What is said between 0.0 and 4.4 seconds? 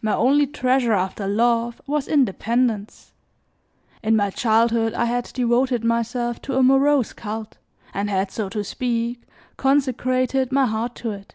My only treasure after love, was independence. In my